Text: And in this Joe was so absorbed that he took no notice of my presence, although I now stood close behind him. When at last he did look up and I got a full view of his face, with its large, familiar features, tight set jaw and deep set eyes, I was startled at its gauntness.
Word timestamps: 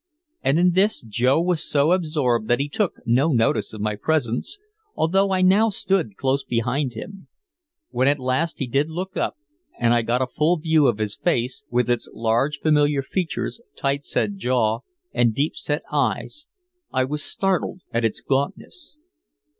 And 0.41 0.57
in 0.57 0.71
this 0.71 1.01
Joe 1.03 1.39
was 1.39 1.63
so 1.63 1.91
absorbed 1.91 2.47
that 2.47 2.57
he 2.59 2.67
took 2.69 2.93
no 3.05 3.27
notice 3.27 3.71
of 3.71 3.81
my 3.81 3.95
presence, 3.95 4.57
although 4.95 5.29
I 5.31 5.43
now 5.43 5.69
stood 5.69 6.17
close 6.17 6.43
behind 6.43 6.93
him. 6.93 7.27
When 7.91 8.07
at 8.07 8.17
last 8.17 8.57
he 8.57 8.65
did 8.65 8.89
look 8.89 9.15
up 9.15 9.35
and 9.79 9.93
I 9.93 10.01
got 10.01 10.19
a 10.23 10.25
full 10.25 10.57
view 10.57 10.87
of 10.87 10.97
his 10.97 11.15
face, 11.15 11.65
with 11.69 11.87
its 11.87 12.09
large, 12.15 12.61
familiar 12.61 13.03
features, 13.03 13.61
tight 13.75 14.03
set 14.03 14.37
jaw 14.37 14.79
and 15.13 15.35
deep 15.35 15.55
set 15.55 15.83
eyes, 15.91 16.47
I 16.91 17.03
was 17.05 17.21
startled 17.21 17.81
at 17.93 18.03
its 18.03 18.21
gauntness. 18.21 18.97